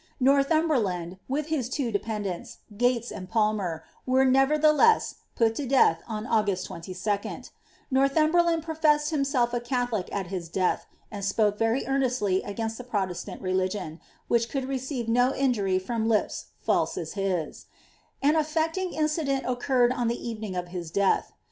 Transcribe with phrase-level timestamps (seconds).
[0.19, 6.69] Northumberland, with his two depeiidanLs, Uatea and Pulmeri were nevertheleia pul tu death on August
[6.69, 7.49] 'i2.
[7.93, 10.79] Nonhnmberlmid prt> reB»il himself b Catholic at hia deaili.
[11.11, 13.99] and spoke very earnestly a^inst the Protesiaiil rehgton.
[14.27, 16.47] which eould receive no injury ftoin li(>s
[16.97, 17.67] raise tu his.
[18.23, 21.31] An aiTectJn); incident occurred on the evening of hjs death.